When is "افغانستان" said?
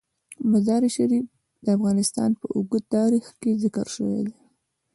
1.77-2.29